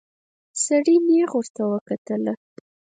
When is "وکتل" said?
1.71-2.23